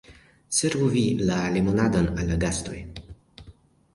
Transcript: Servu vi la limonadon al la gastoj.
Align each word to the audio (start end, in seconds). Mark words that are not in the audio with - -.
Servu 0.59 0.87
vi 0.93 1.03
la 1.31 1.37
limonadon 1.57 2.09
al 2.13 2.31
la 2.33 2.37
gastoj. 2.47 2.79